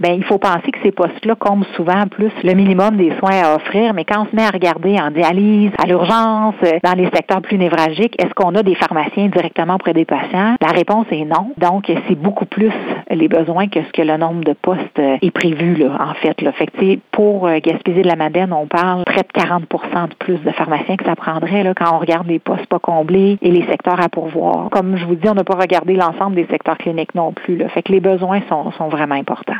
ben 0.00 0.14
il 0.14 0.24
faut 0.24 0.38
penser 0.38 0.70
que 0.70 0.78
ces 0.82 0.92
postes-là 0.92 1.34
comblent 1.36 1.66
souvent 1.74 2.06
plus 2.10 2.32
le 2.44 2.54
minimum 2.54 2.96
des 2.96 3.12
soins 3.18 3.42
à 3.42 3.56
offrir, 3.56 3.94
mais 3.94 4.04
quand 4.04 4.22
on 4.22 4.30
se 4.30 4.36
met 4.36 4.44
à 4.44 4.50
regarder 4.50 4.98
en 5.00 5.10
dialyse, 5.10 5.70
à 5.82 5.86
l'urgence, 5.86 6.54
euh, 6.64 6.78
dans 6.84 6.94
les 6.94 7.06
secteurs 7.06 7.40
plus 7.40 7.58
névralgiques, 7.58 8.14
est-ce 8.22 8.34
qu'on 8.34 8.54
a 8.54 8.62
des 8.62 8.74
pharmaciens 8.74 9.28
directement 9.28 9.74
auprès 9.74 9.94
des 9.94 10.04
patients? 10.04 10.56
La 10.60 10.68
réponse 10.68 11.06
est 11.10 11.24
non. 11.24 11.52
Donc, 11.56 11.90
c'est 12.08 12.14
beaucoup 12.14 12.46
plus 12.46 12.72
les 13.10 13.28
besoins 13.28 13.68
que 13.68 13.82
ce 13.82 13.92
que 13.92 14.02
le 14.02 14.16
nombre 14.16 14.44
de 14.44 14.52
postes 14.52 14.98
euh, 14.98 15.16
est 15.22 15.30
prévu, 15.30 15.74
là, 15.74 15.96
en 16.00 16.14
fait. 16.14 16.40
Là. 16.42 16.52
Fait 16.52 16.66
que, 16.66 16.96
pour 17.10 17.46
euh, 17.46 17.58
Gaspésie 17.62 18.02
de 18.02 18.08
la 18.08 18.16
Madeleine, 18.16 18.52
on 18.52 18.66
parle 18.66 19.04
près 19.04 19.22
de 19.22 19.32
40 19.32 19.62
de 19.62 20.14
plus 20.18 20.38
de 20.42 20.50
pharmaciens 20.50 20.96
que 20.96 21.04
ça 21.04 21.16
prendrait 21.16 21.62
là, 21.62 21.74
quand 21.74 21.94
on 21.94 21.98
regarde 21.98 22.26
les 22.26 22.38
postes 22.38 22.66
pas 22.66 22.78
comblés 22.78 23.38
et 23.42 23.50
les 23.50 23.64
secteurs 23.66 24.00
à 24.00 24.08
pourvoir. 24.08 24.68
Comme 24.70 24.96
je 24.96 25.04
vous 25.04 25.14
dis, 25.14 25.28
on 25.28 25.34
n'a 25.34 25.44
pas 25.44 25.56
regardé 25.56 25.94
l'ensemble 25.94 26.36
des 26.36 26.46
secteurs 26.46 26.78
cliniques 26.78 27.14
non 27.14 27.32
plus. 27.32 27.56
Là. 27.56 27.68
Fait 27.68 27.82
que 27.82 27.92
les 27.92 28.00
besoins 28.00 28.40
sont, 28.48 28.70
sont 28.72 28.88
vraiment 28.88 29.14
importants. 29.14 29.54